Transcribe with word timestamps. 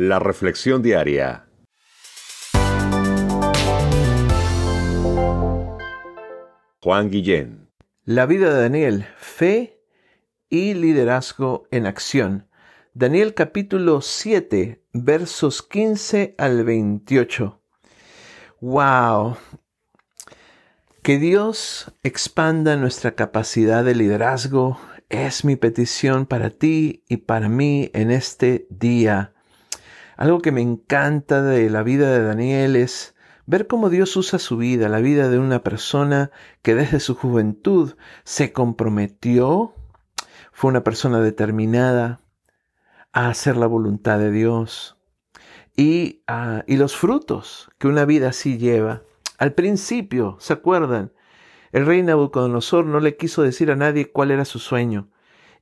La 0.00 0.20
Reflexión 0.20 0.80
Diaria. 0.80 1.48
Juan 6.80 7.10
Guillén. 7.10 7.68
La 8.04 8.26
vida 8.26 8.54
de 8.54 8.60
Daniel, 8.60 9.08
fe 9.16 9.82
y 10.48 10.74
liderazgo 10.74 11.66
en 11.72 11.86
acción. 11.86 12.46
Daniel 12.94 13.34
capítulo 13.34 14.00
7, 14.00 14.84
versos 14.92 15.64
15 15.64 16.36
al 16.38 16.62
28. 16.62 17.60
¡Wow! 18.60 19.36
Que 21.02 21.18
Dios 21.18 21.92
expanda 22.04 22.76
nuestra 22.76 23.16
capacidad 23.16 23.82
de 23.84 23.96
liderazgo 23.96 24.78
es 25.08 25.44
mi 25.44 25.56
petición 25.56 26.24
para 26.24 26.50
ti 26.50 27.02
y 27.08 27.16
para 27.16 27.48
mí 27.48 27.90
en 27.94 28.12
este 28.12 28.68
día. 28.70 29.34
Algo 30.18 30.40
que 30.40 30.50
me 30.50 30.62
encanta 30.62 31.42
de 31.42 31.70
la 31.70 31.84
vida 31.84 32.10
de 32.10 32.24
Daniel 32.24 32.74
es 32.74 33.14
ver 33.46 33.68
cómo 33.68 33.88
Dios 33.88 34.16
usa 34.16 34.40
su 34.40 34.56
vida, 34.56 34.88
la 34.88 34.98
vida 34.98 35.28
de 35.28 35.38
una 35.38 35.62
persona 35.62 36.32
que 36.60 36.74
desde 36.74 36.98
su 36.98 37.14
juventud 37.14 37.94
se 38.24 38.52
comprometió, 38.52 39.76
fue 40.50 40.70
una 40.70 40.82
persona 40.82 41.20
determinada 41.20 42.20
a 43.12 43.28
hacer 43.28 43.56
la 43.56 43.68
voluntad 43.68 44.18
de 44.18 44.32
Dios 44.32 44.96
y, 45.76 46.24
ah, 46.26 46.64
y 46.66 46.78
los 46.78 46.96
frutos 46.96 47.70
que 47.78 47.86
una 47.86 48.04
vida 48.04 48.30
así 48.30 48.58
lleva. 48.58 49.04
Al 49.38 49.52
principio, 49.52 50.36
¿se 50.40 50.52
acuerdan? 50.52 51.12
El 51.70 51.86
rey 51.86 52.02
Nabucodonosor 52.02 52.86
no 52.86 52.98
le 52.98 53.16
quiso 53.16 53.44
decir 53.44 53.70
a 53.70 53.76
nadie 53.76 54.10
cuál 54.10 54.32
era 54.32 54.44
su 54.44 54.58
sueño 54.58 55.10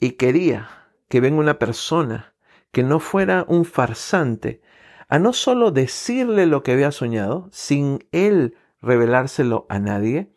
y 0.00 0.12
quería 0.12 0.68
que 1.08 1.20
venga 1.20 1.38
una 1.38 1.60
persona 1.60 2.29
que 2.72 2.82
no 2.82 3.00
fuera 3.00 3.44
un 3.48 3.64
farsante 3.64 4.60
a 5.08 5.18
no 5.18 5.32
solo 5.32 5.72
decirle 5.72 6.46
lo 6.46 6.62
que 6.62 6.72
había 6.72 6.92
soñado, 6.92 7.48
sin 7.50 8.06
él 8.12 8.56
revelárselo 8.80 9.66
a 9.68 9.80
nadie, 9.80 10.30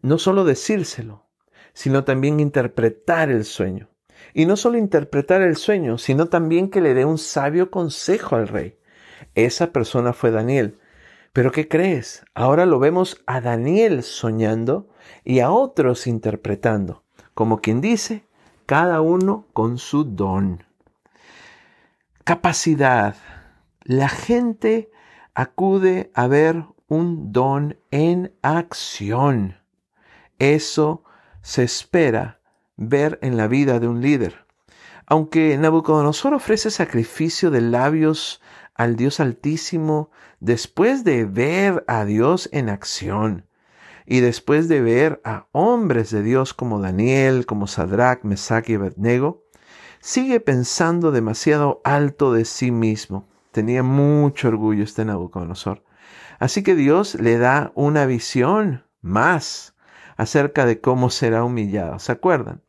no 0.00 0.16
solo 0.16 0.44
decírselo, 0.44 1.26
sino 1.74 2.04
también 2.04 2.40
interpretar 2.40 3.30
el 3.30 3.44
sueño. 3.44 3.90
Y 4.32 4.46
no 4.46 4.56
solo 4.56 4.78
interpretar 4.78 5.42
el 5.42 5.56
sueño, 5.56 5.98
sino 5.98 6.26
también 6.26 6.70
que 6.70 6.80
le 6.80 6.94
dé 6.94 7.04
un 7.04 7.18
sabio 7.18 7.70
consejo 7.70 8.36
al 8.36 8.48
rey. 8.48 8.78
Esa 9.34 9.72
persona 9.72 10.14
fue 10.14 10.30
Daniel. 10.30 10.78
Pero 11.34 11.52
¿qué 11.52 11.68
crees? 11.68 12.24
Ahora 12.34 12.64
lo 12.64 12.78
vemos 12.78 13.22
a 13.26 13.40
Daniel 13.40 14.02
soñando 14.02 14.88
y 15.24 15.40
a 15.40 15.50
otros 15.50 16.06
interpretando, 16.06 17.04
como 17.34 17.60
quien 17.60 17.80
dice, 17.80 18.26
cada 18.64 19.00
uno 19.00 19.46
con 19.52 19.78
su 19.78 20.04
don. 20.04 20.64
Capacidad, 22.24 23.16
la 23.82 24.08
gente 24.08 24.92
acude 25.34 26.12
a 26.14 26.28
ver 26.28 26.64
un 26.86 27.32
don 27.32 27.80
en 27.90 28.32
acción. 28.42 29.56
Eso 30.38 31.02
se 31.40 31.64
espera 31.64 32.38
ver 32.76 33.18
en 33.22 33.36
la 33.36 33.48
vida 33.48 33.80
de 33.80 33.88
un 33.88 34.00
líder. 34.02 34.46
Aunque 35.06 35.58
Nabucodonosor 35.58 36.32
ofrece 36.34 36.70
sacrificio 36.70 37.50
de 37.50 37.60
labios 37.60 38.40
al 38.76 38.94
Dios 38.94 39.18
Altísimo 39.18 40.12
después 40.38 41.02
de 41.02 41.24
ver 41.24 41.84
a 41.88 42.04
Dios 42.04 42.48
en 42.52 42.68
acción 42.68 43.48
y 44.06 44.20
después 44.20 44.68
de 44.68 44.80
ver 44.80 45.20
a 45.24 45.48
hombres 45.50 46.12
de 46.12 46.22
Dios 46.22 46.54
como 46.54 46.78
Daniel, 46.78 47.46
como 47.46 47.66
Sadrach, 47.66 48.22
Mesach 48.22 48.68
y 48.68 48.74
Abednego, 48.74 49.41
sigue 50.02 50.40
pensando 50.40 51.12
demasiado 51.12 51.80
alto 51.84 52.32
de 52.32 52.44
sí 52.44 52.72
mismo. 52.72 53.28
Tenía 53.52 53.84
mucho 53.84 54.48
orgullo 54.48 54.82
este 54.82 55.04
Nabucodonosor. 55.04 55.84
Así 56.40 56.64
que 56.64 56.74
Dios 56.74 57.14
le 57.14 57.38
da 57.38 57.70
una 57.76 58.04
visión 58.04 58.84
más 59.00 59.76
acerca 60.16 60.66
de 60.66 60.80
cómo 60.80 61.08
será 61.08 61.44
humillado. 61.44 62.00
¿Se 62.00 62.10
acuerdan? 62.10 62.62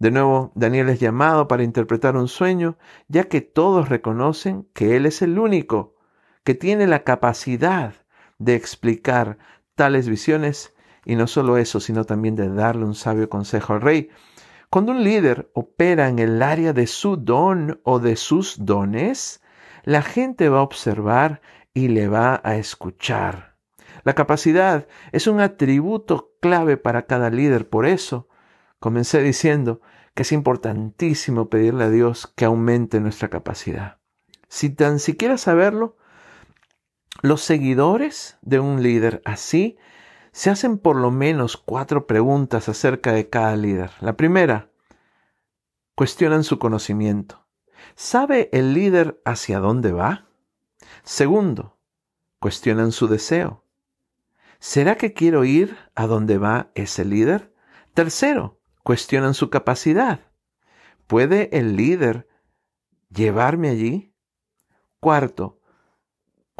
De 0.00 0.10
nuevo, 0.10 0.50
Daniel 0.56 0.88
es 0.88 0.98
llamado 0.98 1.46
para 1.46 1.62
interpretar 1.62 2.16
un 2.16 2.26
sueño, 2.26 2.76
ya 3.06 3.24
que 3.24 3.40
todos 3.40 3.88
reconocen 3.88 4.66
que 4.74 4.96
él 4.96 5.06
es 5.06 5.22
el 5.22 5.38
único 5.38 5.94
que 6.42 6.56
tiene 6.56 6.88
la 6.88 7.04
capacidad 7.04 7.94
de 8.38 8.56
explicar 8.56 9.38
tales 9.76 10.08
visiones 10.08 10.74
y 11.04 11.14
no 11.14 11.28
solo 11.28 11.58
eso, 11.58 11.78
sino 11.78 12.04
también 12.04 12.34
de 12.34 12.48
darle 12.48 12.84
un 12.84 12.96
sabio 12.96 13.28
consejo 13.28 13.74
al 13.74 13.82
rey. 13.82 14.10
Cuando 14.72 14.92
un 14.92 15.04
líder 15.04 15.50
opera 15.52 16.08
en 16.08 16.18
el 16.18 16.42
área 16.42 16.72
de 16.72 16.86
su 16.86 17.18
don 17.18 17.82
o 17.84 17.98
de 17.98 18.16
sus 18.16 18.64
dones, 18.64 19.42
la 19.84 20.00
gente 20.00 20.48
va 20.48 20.60
a 20.60 20.62
observar 20.62 21.42
y 21.74 21.88
le 21.88 22.08
va 22.08 22.40
a 22.42 22.56
escuchar. 22.56 23.58
La 24.02 24.14
capacidad 24.14 24.86
es 25.12 25.26
un 25.26 25.40
atributo 25.40 26.30
clave 26.40 26.78
para 26.78 27.04
cada 27.04 27.28
líder. 27.28 27.68
Por 27.68 27.84
eso 27.84 28.30
comencé 28.78 29.22
diciendo 29.22 29.82
que 30.14 30.22
es 30.22 30.32
importantísimo 30.32 31.50
pedirle 31.50 31.84
a 31.84 31.90
Dios 31.90 32.26
que 32.34 32.46
aumente 32.46 32.98
nuestra 32.98 33.28
capacidad. 33.28 33.98
Si 34.48 34.70
tan 34.70 35.00
siquiera 35.00 35.36
saberlo, 35.36 35.98
los 37.20 37.42
seguidores 37.42 38.38
de 38.40 38.58
un 38.58 38.82
líder 38.82 39.20
así 39.26 39.76
se 40.32 40.50
hacen 40.50 40.78
por 40.78 40.96
lo 40.96 41.10
menos 41.10 41.56
cuatro 41.56 42.06
preguntas 42.06 42.68
acerca 42.68 43.12
de 43.12 43.28
cada 43.28 43.54
líder. 43.54 43.90
La 44.00 44.16
primera, 44.16 44.70
cuestionan 45.94 46.42
su 46.42 46.58
conocimiento. 46.58 47.46
¿Sabe 47.94 48.48
el 48.52 48.72
líder 48.72 49.20
hacia 49.24 49.58
dónde 49.58 49.92
va? 49.92 50.28
Segundo, 51.04 51.78
cuestionan 52.38 52.92
su 52.92 53.08
deseo. 53.08 53.64
¿Será 54.58 54.96
que 54.96 55.12
quiero 55.12 55.44
ir 55.44 55.76
a 55.94 56.06
donde 56.06 56.38
va 56.38 56.70
ese 56.74 57.04
líder? 57.04 57.52
Tercero, 57.94 58.60
cuestionan 58.82 59.34
su 59.34 59.50
capacidad. 59.50 60.20
¿Puede 61.06 61.56
el 61.58 61.76
líder 61.76 62.28
llevarme 63.10 63.68
allí? 63.68 64.14
Cuarto, 64.98 65.60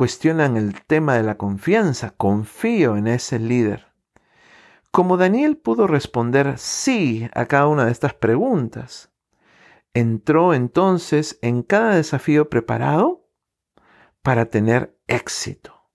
cuestionan 0.02 0.56
el 0.56 0.82
tema 0.82 1.14
de 1.14 1.22
la 1.22 1.36
confianza. 1.36 2.10
Confío 2.10 2.96
en 2.96 3.06
ese 3.06 3.38
líder. 3.38 3.86
Como 4.90 5.16
Daniel 5.16 5.56
pudo 5.56 5.86
responder 5.86 6.58
sí 6.58 7.30
a 7.36 7.46
cada 7.46 7.68
una 7.68 7.84
de 7.84 7.92
estas 7.92 8.12
preguntas, 8.12 9.12
entró 9.94 10.54
entonces 10.54 11.38
en 11.40 11.62
cada 11.62 11.94
desafío 11.94 12.50
preparado 12.50 13.28
para 14.22 14.46
tener 14.46 14.98
éxito. 15.06 15.88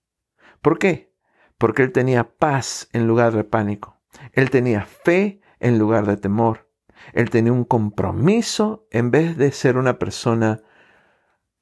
¿Por 0.62 0.78
qué? 0.78 1.14
Porque 1.58 1.82
él 1.82 1.92
tenía 1.92 2.34
paz 2.38 2.88
en 2.94 3.06
lugar 3.06 3.34
de 3.34 3.44
pánico. 3.44 4.00
Él 4.32 4.48
tenía 4.48 4.86
fe 4.86 5.42
en 5.60 5.78
lugar 5.78 6.06
de 6.06 6.16
temor. 6.16 6.70
Él 7.12 7.28
tenía 7.28 7.52
un 7.52 7.64
compromiso 7.64 8.86
en 8.90 9.10
vez 9.10 9.36
de 9.36 9.52
ser 9.52 9.76
una 9.76 9.98
persona 9.98 10.62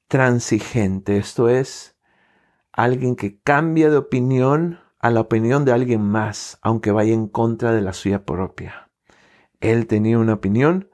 transigente. 0.07 1.17
Esto 1.17 1.49
es, 1.49 1.96
alguien 2.77 3.15
que 3.15 3.41
cambia 3.41 3.89
de 3.89 3.97
opinión 3.97 4.79
a 4.99 5.11
la 5.11 5.19
opinión 5.19 5.65
de 5.65 5.73
alguien 5.73 6.01
más, 6.01 6.57
aunque 6.61 6.91
vaya 6.91 7.13
en 7.13 7.27
contra 7.27 7.73
de 7.73 7.81
la 7.81 7.91
suya 7.91 8.25
propia. 8.25 8.89
Él 9.59 9.87
tenía 9.87 10.17
una 10.17 10.33
opinión 10.33 10.89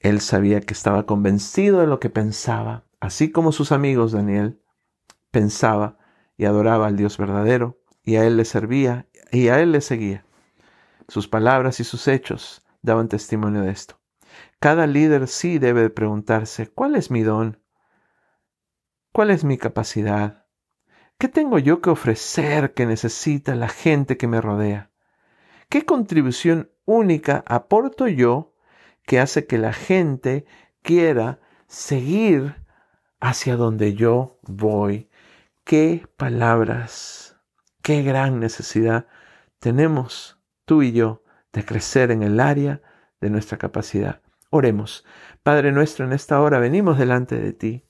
él 0.00 0.20
sabía 0.20 0.60
que 0.60 0.72
estaba 0.72 1.04
convencido 1.04 1.80
de 1.80 1.88
lo 1.88 1.98
que 1.98 2.10
pensaba, 2.10 2.84
así 3.00 3.32
como 3.32 3.50
sus 3.50 3.72
amigos 3.72 4.12
Daniel 4.12 4.62
pensaba 5.32 5.98
y 6.36 6.44
adoraba 6.44 6.86
al 6.86 6.96
Dios 6.96 7.18
verdadero, 7.18 7.80
y 8.04 8.14
a 8.14 8.24
él 8.24 8.36
le 8.36 8.44
servía 8.44 9.08
y 9.32 9.48
a 9.48 9.60
él 9.60 9.72
le 9.72 9.80
seguía. 9.80 10.24
Sus 11.08 11.26
palabras 11.26 11.80
y 11.80 11.84
sus 11.84 12.06
hechos 12.06 12.64
daban 12.82 13.08
testimonio 13.08 13.62
de 13.62 13.72
esto. 13.72 13.98
Cada 14.60 14.86
líder 14.86 15.26
sí 15.26 15.58
debe 15.58 15.90
preguntarse, 15.90 16.68
¿cuál 16.68 16.94
es 16.94 17.10
mi 17.10 17.22
don? 17.22 17.60
¿Cuál 19.12 19.30
es 19.30 19.42
mi 19.42 19.58
capacidad? 19.58 20.45
¿Qué 21.18 21.28
tengo 21.28 21.58
yo 21.58 21.80
que 21.80 21.90
ofrecer 21.90 22.74
que 22.74 22.86
necesita 22.86 23.54
la 23.54 23.68
gente 23.68 24.16
que 24.16 24.26
me 24.26 24.40
rodea? 24.40 24.90
¿Qué 25.68 25.84
contribución 25.84 26.70
única 26.84 27.42
aporto 27.46 28.06
yo 28.08 28.54
que 29.04 29.20
hace 29.20 29.46
que 29.46 29.58
la 29.58 29.72
gente 29.72 30.46
quiera 30.82 31.40
seguir 31.66 32.66
hacia 33.20 33.56
donde 33.56 33.94
yo 33.94 34.38
voy. 34.42 35.10
Qué 35.64 36.06
palabras, 36.16 37.36
qué 37.82 38.02
gran 38.02 38.40
necesidad 38.40 39.06
tenemos 39.58 40.38
tú 40.64 40.82
y 40.82 40.92
yo 40.92 41.24
de 41.52 41.64
crecer 41.64 42.10
en 42.10 42.22
el 42.22 42.40
área 42.40 42.82
de 43.20 43.30
nuestra 43.30 43.58
capacidad. 43.58 44.20
Oremos. 44.50 45.04
Padre 45.42 45.72
nuestro, 45.72 46.04
en 46.04 46.12
esta 46.12 46.40
hora 46.40 46.58
venimos 46.58 46.98
delante 46.98 47.36
de 47.36 47.52
ti, 47.52 47.85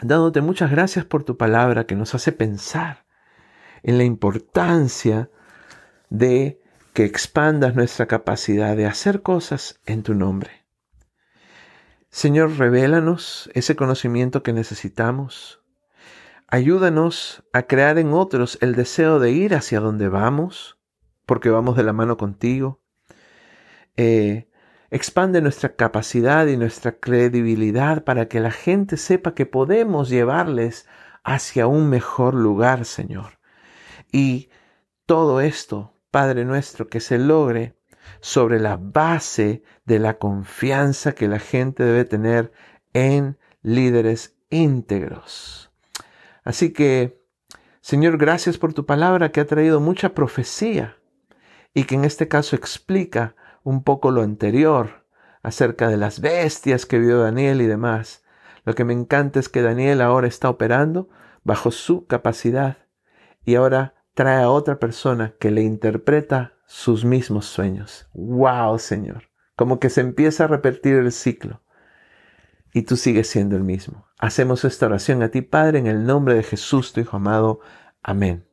dándote 0.00 0.40
muchas 0.40 0.70
gracias 0.70 1.04
por 1.04 1.24
tu 1.24 1.36
palabra 1.36 1.86
que 1.86 1.94
nos 1.94 2.14
hace 2.14 2.32
pensar 2.32 3.04
en 3.82 3.98
la 3.98 4.04
importancia 4.04 5.30
de 6.08 6.60
que 6.92 7.04
expandas 7.04 7.74
nuestra 7.74 8.06
capacidad 8.06 8.76
de 8.76 8.86
hacer 8.86 9.22
cosas 9.22 9.80
en 9.86 10.02
tu 10.02 10.14
nombre. 10.14 10.62
Señor, 12.10 12.58
revélanos 12.58 13.50
ese 13.54 13.74
conocimiento 13.74 14.42
que 14.42 14.52
necesitamos. 14.52 15.62
Ayúdanos 16.46 17.42
a 17.54 17.62
crear 17.62 17.98
en 17.98 18.12
otros 18.12 18.58
el 18.60 18.74
deseo 18.74 19.18
de 19.18 19.30
ir 19.30 19.54
hacia 19.54 19.80
donde 19.80 20.08
vamos, 20.08 20.78
porque 21.24 21.48
vamos 21.48 21.76
de 21.76 21.82
la 21.82 21.94
mano 21.94 22.18
contigo. 22.18 22.82
Eh, 23.96 24.50
expande 24.92 25.40
nuestra 25.40 25.74
capacidad 25.74 26.46
y 26.46 26.58
nuestra 26.58 26.92
credibilidad 26.92 28.04
para 28.04 28.28
que 28.28 28.40
la 28.40 28.50
gente 28.50 28.98
sepa 28.98 29.34
que 29.34 29.46
podemos 29.46 30.10
llevarles 30.10 30.86
hacia 31.24 31.66
un 31.66 31.88
mejor 31.88 32.34
lugar, 32.34 32.84
Señor. 32.84 33.38
Y 34.12 34.50
todo 35.06 35.40
esto, 35.40 35.94
Padre 36.10 36.44
nuestro, 36.44 36.88
que 36.88 37.00
se 37.00 37.16
logre 37.16 37.74
sobre 38.20 38.60
la 38.60 38.76
base 38.76 39.62
de 39.86 39.98
la 39.98 40.18
confianza 40.18 41.14
que 41.14 41.26
la 41.26 41.38
gente 41.38 41.84
debe 41.84 42.04
tener 42.04 42.52
en 42.92 43.38
líderes 43.62 44.36
íntegros. 44.50 45.72
Así 46.44 46.74
que, 46.74 47.18
Señor, 47.80 48.18
gracias 48.18 48.58
por 48.58 48.74
tu 48.74 48.84
palabra 48.84 49.32
que 49.32 49.40
ha 49.40 49.46
traído 49.46 49.80
mucha 49.80 50.10
profecía 50.10 50.98
y 51.72 51.84
que 51.84 51.94
en 51.94 52.04
este 52.04 52.28
caso 52.28 52.56
explica 52.56 53.34
un 53.64 53.82
poco 53.82 54.10
lo 54.10 54.22
anterior 54.22 55.04
acerca 55.42 55.88
de 55.88 55.96
las 55.96 56.20
bestias 56.20 56.86
que 56.86 56.98
vio 56.98 57.18
Daniel 57.18 57.60
y 57.60 57.66
demás. 57.66 58.24
Lo 58.64 58.74
que 58.74 58.84
me 58.84 58.92
encanta 58.92 59.40
es 59.40 59.48
que 59.48 59.62
Daniel 59.62 60.00
ahora 60.00 60.28
está 60.28 60.48
operando 60.48 61.08
bajo 61.44 61.70
su 61.70 62.06
capacidad 62.06 62.78
y 63.44 63.56
ahora 63.56 63.94
trae 64.14 64.42
a 64.42 64.50
otra 64.50 64.78
persona 64.78 65.34
que 65.38 65.50
le 65.50 65.62
interpreta 65.62 66.54
sus 66.66 67.04
mismos 67.04 67.46
sueños. 67.46 68.08
¡Wow, 68.14 68.78
Señor! 68.78 69.24
Como 69.56 69.80
que 69.80 69.90
se 69.90 70.00
empieza 70.00 70.44
a 70.44 70.48
repetir 70.48 70.96
el 70.96 71.12
ciclo. 71.12 71.60
Y 72.72 72.82
tú 72.82 72.96
sigues 72.96 73.28
siendo 73.28 73.56
el 73.56 73.64
mismo. 73.64 74.06
Hacemos 74.18 74.64
esta 74.64 74.86
oración 74.86 75.22
a 75.22 75.28
ti, 75.28 75.42
Padre, 75.42 75.78
en 75.78 75.86
el 75.86 76.06
nombre 76.06 76.34
de 76.34 76.42
Jesús, 76.42 76.92
tu 76.92 77.00
Hijo 77.00 77.16
amado. 77.16 77.60
Amén. 78.02 78.46